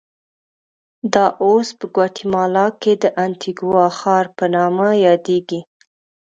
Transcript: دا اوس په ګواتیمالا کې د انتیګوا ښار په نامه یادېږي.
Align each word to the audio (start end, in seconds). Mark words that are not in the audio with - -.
دا 1.13 1.25
اوس 1.45 1.67
په 1.79 1.85
ګواتیمالا 1.95 2.65
کې 2.81 2.93
د 3.03 3.05
انتیګوا 3.25 3.85
ښار 3.99 4.25
په 4.37 4.45
نامه 4.55 4.87
یادېږي. 5.05 5.59